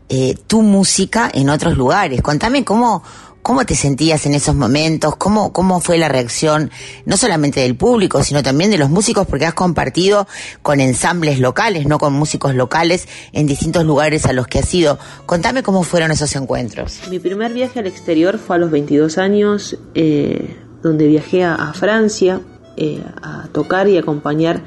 [0.09, 2.23] eh, tu música en otros lugares.
[2.23, 3.03] Contame cómo,
[3.43, 6.71] cómo te sentías en esos momentos, cómo, cómo fue la reacción,
[7.07, 10.27] no solamente del público, sino también de los músicos, porque has compartido
[10.63, 14.99] con ensambles locales, no con músicos locales, en distintos lugares a los que has ido.
[15.27, 17.01] Contame cómo fueron esos encuentros.
[17.11, 22.41] Mi primer viaje al exterior fue a los 22 años, eh, donde viajé a, Francia
[22.77, 24.63] eh, a tocar y acompañar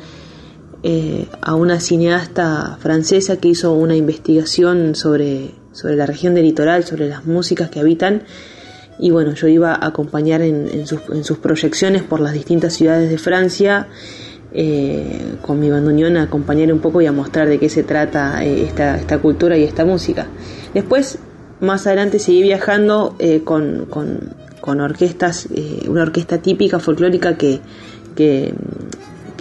[0.83, 6.83] eh, a una cineasta francesa que hizo una investigación sobre, sobre la región del litoral,
[6.83, 8.23] sobre las músicas que habitan.
[9.03, 13.09] Y bueno, yo iba a acompañar en, sus, en sus proyecciones por las distintas ciudades
[13.09, 13.89] de Francia,
[14.53, 18.45] eh, con mi bandoneón a acompañar un poco y a mostrar de qué se trata
[18.45, 20.27] eh, esta, esta cultura y esta música.
[20.73, 21.19] Después,
[21.59, 23.89] más adelante, seguí viajando eh, con,
[24.63, 25.49] orquestas,
[25.89, 27.59] una orquesta típica folclórica que,
[28.15, 28.53] que,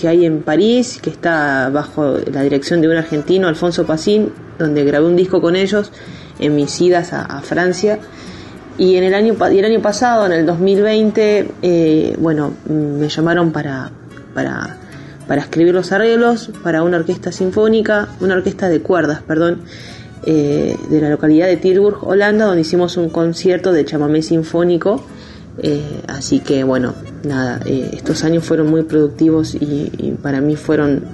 [0.09, 5.07] hay en París, que está bajo la dirección de un argentino, Alfonso Pacín, donde grabé
[5.07, 5.93] un disco con ellos
[6.41, 8.01] en mis idas a Francia.
[8.79, 13.53] Y en el año y el año pasado, en el 2020, eh, bueno, me llamaron
[13.53, 13.91] para,
[14.35, 14.79] para,
[15.29, 19.63] para escribir los arreglos para una orquesta sinfónica, una orquesta de cuerdas, perdón,
[20.25, 25.05] eh, de la localidad de Tilburg, Holanda, donde hicimos un concierto de chamamé sinfónico.
[25.59, 26.95] Eh, así que bueno,
[27.25, 31.05] nada, eh, estos años fueron muy productivos y, y para mí fueron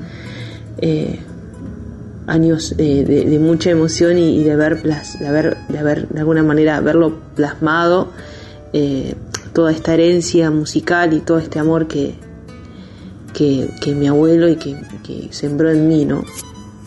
[2.29, 6.81] años eh, de, mucha emoción y, de plas- de haber de haber de alguna manera
[6.81, 8.13] verlo plasmado
[8.73, 9.15] eh,
[9.53, 12.15] toda esta herencia musical y todo este amor que
[13.33, 14.77] que, que mi abuelo y que,
[15.31, 16.25] sembró en mí no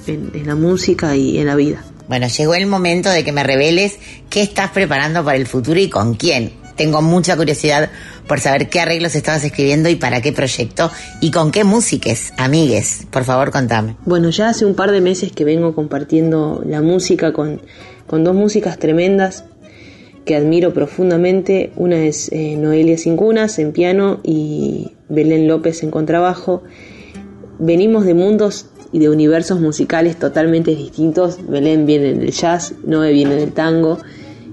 [0.08, 3.98] en la música y en la vida Bueno, llegó el momento de que me reveles
[4.30, 6.54] qué estás preparando para el futuro y con quién.
[6.76, 7.90] Tengo mucha curiosidad
[8.32, 13.06] por saber qué arreglos estabas escribiendo y para qué proyecto y con qué músiques, amigues.
[13.12, 13.98] Por favor, contame.
[14.06, 17.62] Bueno, ya hace un par de meses que vengo compartiendo la música con,
[18.08, 19.44] con dos músicas tremendas
[20.24, 21.74] que admiro profundamente.
[21.76, 26.64] Una es eh, Noelia Cincunas en piano y Belén López en contrabajo.
[27.60, 31.38] Venimos de mundos y de universos musicales totalmente distintos.
[31.50, 34.00] Belén viene del jazz, Noé viene del tango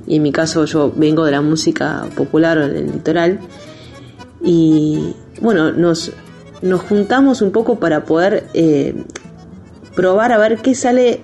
[0.04, 3.38] y en mi caso yo vengo de la música popular o del litoral.
[4.42, 6.12] Y bueno, nos,
[6.62, 8.94] nos juntamos un poco para poder eh,
[9.96, 11.20] probar a ver qué sale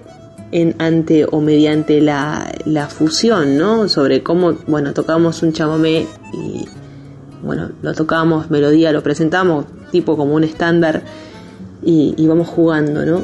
[0.52, 3.88] en, ante o mediante la, la fusión, ¿no?
[3.88, 6.64] Sobre cómo, bueno, tocamos un chamamé y,
[7.42, 11.02] bueno, lo tocamos, melodía, lo presentamos, tipo como un estándar
[11.84, 13.22] y, y vamos jugando, ¿no?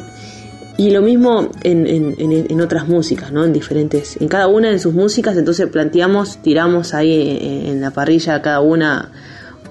[0.76, 3.44] Y lo mismo en, en, en- en otras músicas, ¿no?
[3.44, 7.90] En diferentes, en cada una de sus músicas, entonces planteamos, tiramos ahí en, en la
[7.90, 9.10] parrilla, cada una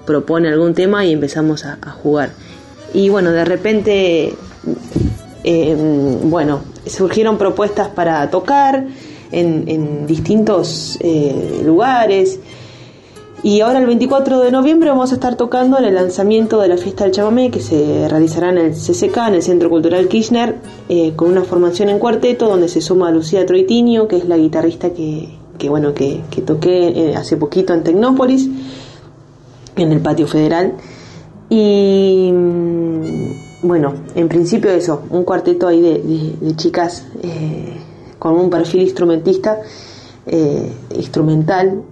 [0.06, 2.30] propone algún tema y empezamos a, jugar.
[2.92, 4.34] Y bueno, de repente,
[5.44, 5.76] eh,
[6.24, 8.86] bueno, surgieron propuestas para tocar
[9.32, 12.40] en, distintos eh, lugares.
[13.42, 16.76] Y ahora el 24 de noviembre vamos a estar tocando en el lanzamiento de la
[16.76, 20.56] fiesta del chamamé que se realizará en el CCK, en el Centro Cultural Kirchner,
[20.90, 24.90] eh, con una formación en cuarteto donde se suma Lucía Troitinio, que es la guitarrista
[24.90, 28.50] que, que bueno, que, que toqué eh, hace poquito en Tecnópolis,
[29.82, 30.74] en el patio federal.
[31.48, 37.76] Y mm, bueno, en principio eso, un cuarteto ahí de, chicas eh,
[38.18, 39.60] con un perfil instrumentista,
[40.26, 41.82] eh, instrumental.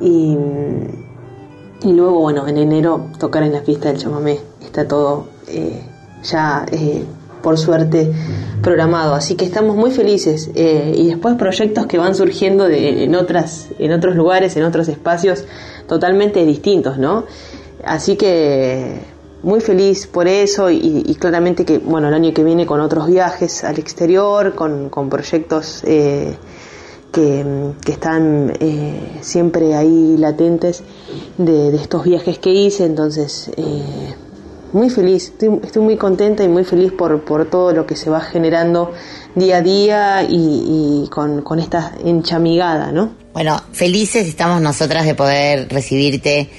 [0.00, 4.38] Y, mm, y luego, bueno, en enero tocar en la fiesta del chamamé.
[4.62, 5.82] Está todo eh,
[6.22, 6.66] ya,
[7.42, 8.12] por suerte,
[8.62, 9.14] programado.
[9.14, 10.50] Así que estamos muy felices.
[10.54, 14.88] Eh, y después proyectos que van surgiendo de, en, otras, en otros lugares, en otros
[14.88, 15.44] espacios
[15.86, 17.24] totalmente distintos, ¿no?
[17.84, 19.00] Así que
[19.42, 23.64] muy feliz por eso y, claramente que, bueno, el año que viene con otros viajes
[23.64, 26.36] al exterior, con, con proyectos eh,
[27.10, 30.82] que, que están eh, siempre ahí latentes
[31.38, 34.14] de, de estos viajes que hice, entonces eh,
[34.72, 38.20] muy feliz, estoy, muy contenta y muy feliz por, por todo lo que se va
[38.20, 38.92] generando
[39.34, 43.12] día a día y, y con, con esta enchamigada, ¿no?
[43.32, 46.50] Bueno, felices estamos nosotras de poder recibirte,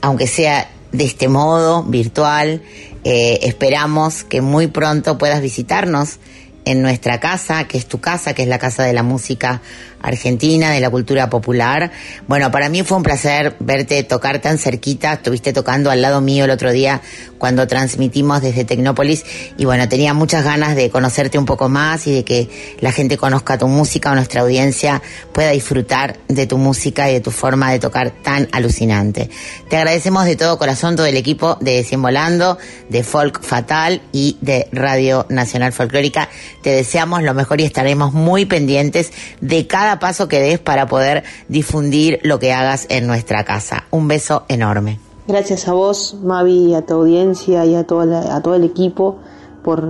[0.00, 2.62] aunque sea de este modo, virtual.
[3.04, 6.18] Eh, esperamos que muy pronto puedas visitarnos
[6.64, 9.62] en nuestra casa, que es tu casa, que es la Casa de la Música
[10.08, 11.90] Argentina, de la Cultura Popular.
[12.26, 15.14] Bueno, para mí fue un placer verte tocar tan cerquita.
[15.14, 17.00] Estuviste tocando al lado mío el otro día
[17.38, 19.24] cuando transmitimos desde Tecnópolis
[19.58, 22.48] y bueno, tenía muchas ganas de conocerte un poco más y de que
[22.80, 25.02] la gente conozca tu música o nuestra audiencia
[25.32, 29.30] pueda disfrutar de tu música y de tu forma de tocar tan alucinante.
[29.68, 34.38] Te agradecemos de todo corazón todo el equipo de Cien Volando, de Folk Fatal y
[34.40, 36.28] de Radio Nacional Folclórica.
[36.62, 41.24] Te deseamos lo mejor y estaremos muy pendientes de cada paso que des para poder
[41.48, 43.84] difundir lo que hagas en nuestra casa.
[43.90, 44.98] Un beso enorme.
[45.28, 49.16] Gracias a vos, Mavi, a tu audiencia y a, toda la- a todo el equipo
[49.64, 49.82] por,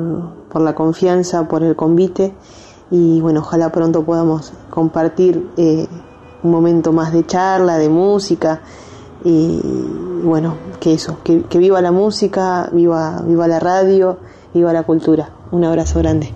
[0.51, 2.33] por la confianza, por el convite.
[2.91, 5.87] Y bueno, ojalá pronto podamos compartir eh,
[6.43, 8.61] un momento más de charla, de música.
[9.25, 9.61] Y
[10.23, 14.19] bueno, que eso, que, que viva la música, viva, viva la radio,
[14.55, 15.31] viva la cultura.
[15.51, 16.33] Un abrazo grande.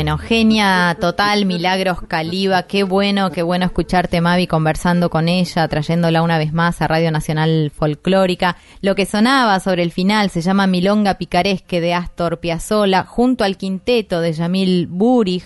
[0.00, 6.22] Bueno, genia total, Milagros Caliba, qué bueno, qué bueno escucharte Mavi conversando con ella, trayéndola
[6.22, 8.56] una vez más a Radio Nacional Folclórica.
[8.80, 13.58] Lo que sonaba sobre el final se llama Milonga Picaresque de Astor Piazzolla, junto al
[13.58, 15.44] quinteto de Yamil Burij,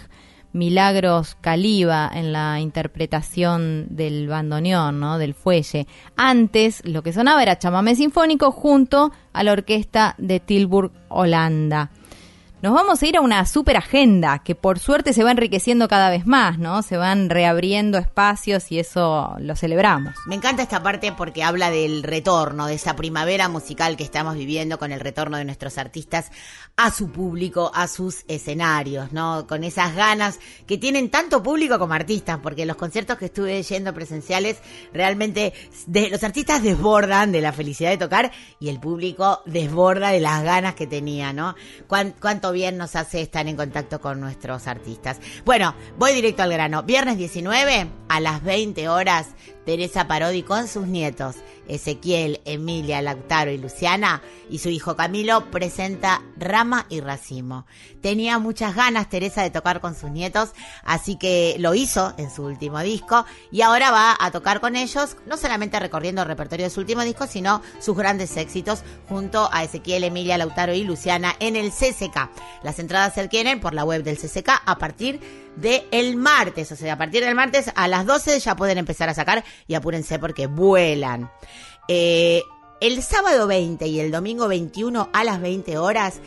[0.52, 5.18] Milagros Caliba en la interpretación del bandoneón, ¿no?
[5.18, 5.88] Del fuelle.
[6.14, 11.90] Antes lo que sonaba era chamamé sinfónico junto a la orquesta de Tilburg, Holanda.
[12.64, 16.08] Nos vamos a ir a una super agenda que por suerte se va enriqueciendo cada
[16.08, 16.80] vez más, ¿no?
[16.80, 20.14] Se van reabriendo espacios y eso lo celebramos.
[20.24, 24.78] Me encanta esta parte porque habla del retorno, de esa primavera musical que estamos viviendo
[24.78, 26.30] con el retorno de nuestros artistas
[26.78, 29.46] a su público, a sus escenarios, ¿no?
[29.46, 33.92] Con esas ganas que tienen tanto público como artistas, porque los conciertos que estuve yendo
[33.92, 34.56] presenciales,
[34.94, 35.52] realmente
[35.86, 40.74] los artistas desbordan de la felicidad de tocar y el público desborda de las ganas
[40.74, 41.54] que tenía, ¿no?
[41.86, 45.20] Cuán- cuánto bien nos hace estar en contacto con nuestros artistas.
[45.44, 46.82] Bueno, voy directo al grano.
[46.82, 49.34] Viernes 19 a las 20 horas,
[49.64, 51.36] Teresa Parodi con sus nietos,
[51.68, 57.66] Ezequiel, Emilia, Lautaro y Luciana, y su hijo Camilo presenta Rama y Racimo.
[58.02, 60.50] Tenía muchas ganas Teresa de tocar con sus nietos,
[60.84, 65.16] así que lo hizo en su último disco y ahora va a tocar con ellos,
[65.26, 69.64] no solamente recorriendo el repertorio de su último disco, sino sus grandes éxitos junto a
[69.64, 72.30] Ezequiel, Emilia, Lautaro y Luciana en el CCK.
[72.62, 76.76] Las entradas se adquieren por la web del CCK a partir de el martes, o
[76.76, 80.18] sea, a partir del martes a las 12 ya pueden empezar a sacar y apúrense
[80.18, 81.30] porque vuelan.
[81.88, 82.42] Eh,
[82.80, 86.20] el sábado 20 y el domingo 21 a las 20 horas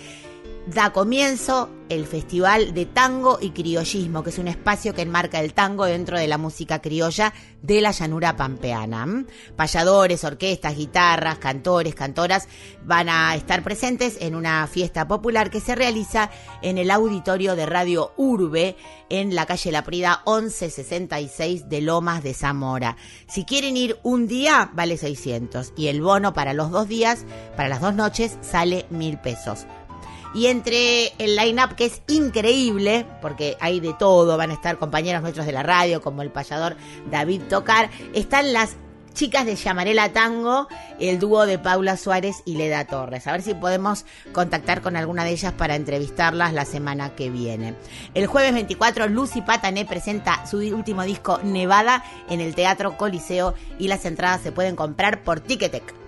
[0.68, 5.54] da comienzo el Festival de Tango y Criollismo, que es un espacio que enmarca el
[5.54, 9.26] tango dentro de la música criolla de la llanura pampeana.
[9.56, 12.50] Payadores, orquestas, guitarras, cantores, cantoras
[12.84, 16.30] van a estar presentes en una fiesta popular que se realiza
[16.62, 18.76] en el auditorio de Radio Urbe
[19.10, 22.98] en la calle La Prida 1166 de Lomas de Zamora.
[23.28, 27.70] Si quieren ir un día, vale 600 y el bono para los dos días, para
[27.70, 29.66] las dos noches, sale mil pesos.
[30.34, 35.22] Y entre el line-up que es increíble, porque hay de todo, van a estar compañeros
[35.22, 36.76] nuestros de la radio, como el payador
[37.10, 38.76] David Tocar, están las
[39.18, 40.68] chicas de Llamarela Tango,
[41.00, 43.26] el dúo de Paula Suárez y Leda Torres.
[43.26, 47.74] A ver si podemos contactar con alguna de ellas para entrevistarlas la semana que viene.
[48.14, 53.88] El jueves 24, Lucy Patané presenta su último disco Nevada en el Teatro Coliseo y
[53.88, 56.07] las entradas se pueden comprar por Ticketek.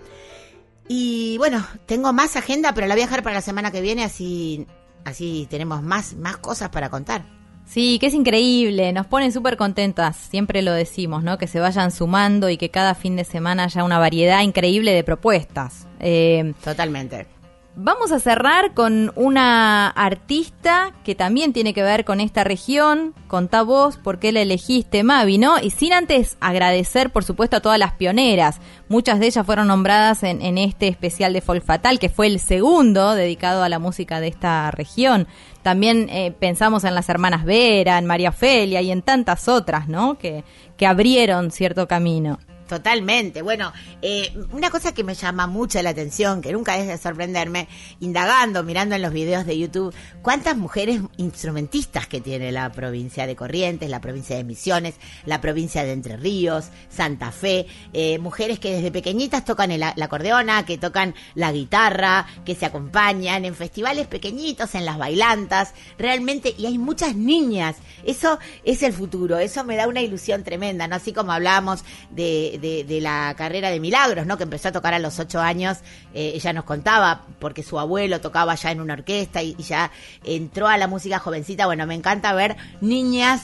[0.92, 4.04] Y bueno, tengo más agenda, pero la voy a dejar para la semana que viene,
[4.04, 4.66] así,
[5.06, 7.24] así tenemos más, más cosas para contar.
[7.66, 11.38] Sí, que es increíble, nos ponen súper contentas, siempre lo decimos, ¿no?
[11.38, 15.04] Que se vayan sumando y que cada fin de semana haya una variedad increíble de
[15.04, 15.88] propuestas.
[16.00, 17.28] Eh, Totalmente.
[17.76, 23.14] Vamos a cerrar con una artista que también tiene que ver con esta región.
[23.28, 25.60] Contá vos por qué la elegiste, Mavi, ¿no?
[25.62, 28.60] Y sin antes agradecer, por supuesto, a todas las pioneras.
[28.90, 33.14] Muchas de ellas fueron nombradas en, este especial de Folk Fatal, que fue el segundo
[33.14, 35.28] dedicado a la música de esta región.
[35.62, 40.18] También eh, pensamos en las hermanas Vera, en María Ofelia y en tantas otras, ¿no?
[40.18, 40.44] Que,
[40.76, 42.40] que abrieron cierto camino.
[42.70, 43.42] Totalmente.
[43.42, 47.68] Bueno, eh, una cosa que me llama mucho la atención, que nunca deja de sorprenderme,
[48.00, 49.92] indagando, mirando en los videos de YouTube,
[50.22, 54.94] cuántas mujeres instrumentistas que tiene la provincia de Corrientes, la provincia de Misiones,
[55.26, 59.96] la provincia de Entre Ríos, Santa Fe, eh, mujeres que desde pequeñitas tocan el- la
[60.00, 66.54] acordeona, que tocan la guitarra, que se acompañan en festivales pequeñitos, en las bailantas, realmente,
[66.56, 67.78] y hay muchas niñas.
[68.06, 70.98] Eso es el futuro, eso me da una ilusión tremenda, ¿no?
[70.98, 74.38] Así como hablábamos de, de- de la carrera de Milagros, ¿no?
[74.38, 75.78] Que empezó a tocar a los ocho años,
[76.14, 79.92] eh, ella nos contaba, porque su abuelo tocaba ya en una orquesta y, y ya
[80.24, 81.66] entró a la música jovencita.
[81.66, 83.44] Bueno, me encanta ver niñas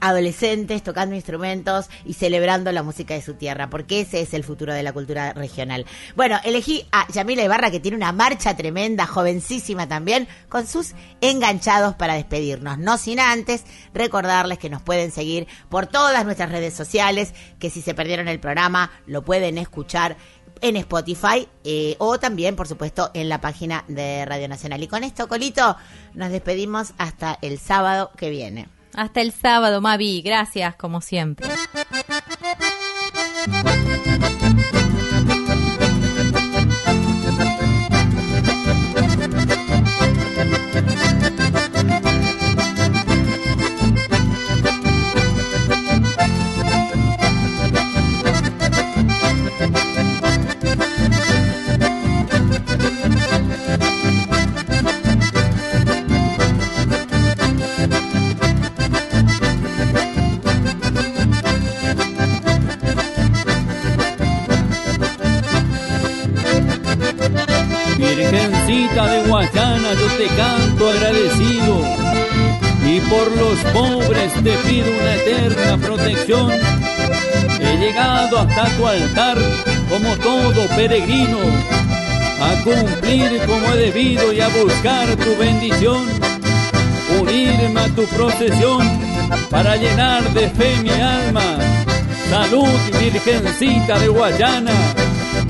[0.00, 4.72] adolescentes tocando instrumentos y celebrando la música de su tierra, porque ese es el futuro
[4.72, 5.86] de la cultura regional.
[6.14, 11.94] Bueno, elegí a Yamila Ibarra, que tiene una marcha tremenda, jovencísima también, con sus enganchados
[11.94, 12.78] para despedirnos.
[12.78, 17.82] No sin antes recordarles que nos pueden seguir por todas nuestras redes sociales, que si
[17.82, 20.16] se perdieron el programa lo pueden escuchar
[20.60, 24.82] en Spotify eh, o también, por supuesto, en la página de Radio Nacional.
[24.82, 25.76] Y con esto, Colito,
[26.14, 28.68] nos despedimos hasta el sábado que viene.
[28.96, 30.22] Hasta el sábado, Mavi.
[30.22, 31.46] Gracias, como siempre.
[69.54, 71.80] Yo te canto agradecido.
[72.86, 76.52] Y por los pobres te pido una eterna protección.
[77.60, 79.38] He llegado hasta tu altar
[79.88, 81.38] como todo peregrino,
[82.40, 86.04] a cumplir como he debido y a buscar tu bendición.
[87.20, 88.86] Unirme a tu procesión
[89.50, 91.58] para llenar de fe mi alma.
[92.28, 92.68] Salud,
[93.00, 94.72] Virgencita de Guayana,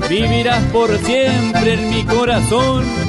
[0.07, 3.06] vivirás por siempre en mi corazón.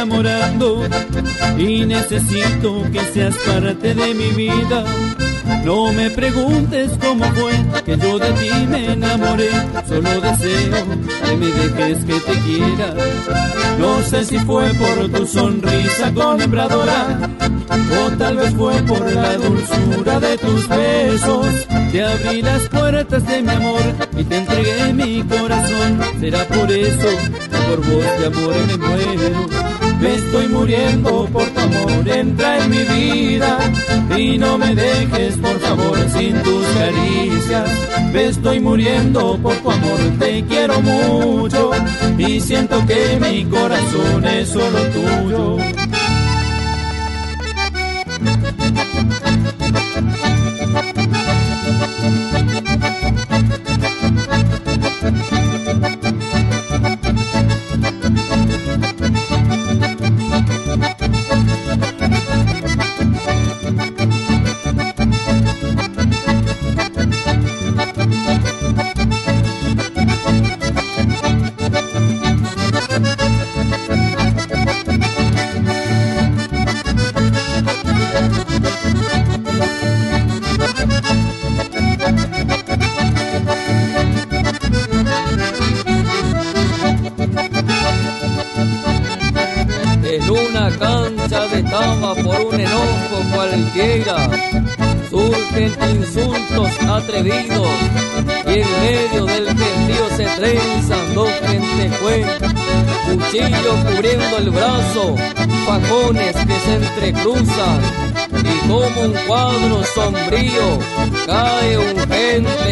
[0.00, 0.82] Enamorando
[1.58, 4.82] y necesito que seas parte de mi vida.
[5.64, 7.52] No me preguntes cómo fue
[7.84, 9.50] que yo de ti me enamoré,
[9.86, 10.86] solo deseo
[11.24, 12.94] que me dejes que te quiera.
[13.78, 17.28] No sé si fue por tu sonrisa conembradora
[17.70, 21.46] o tal vez fue por la dulzura de tus besos.
[21.92, 23.82] Te abrí las puertas de mi amor
[24.16, 26.00] y te entregué mi corazón.
[26.20, 27.08] Será por eso
[27.50, 29.79] que por vos de amor me muero.
[30.00, 33.58] Me estoy muriendo por tu amor, entra en mi vida
[34.16, 37.70] y no me dejes por favor sin tus caricias.
[38.12, 41.70] Me estoy muriendo por tu amor, te quiero mucho
[42.16, 45.79] y siento que mi corazón es solo tuyo.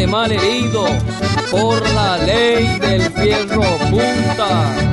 [0.07, 0.85] Mal herido
[1.51, 4.88] por la ley del fierro punta.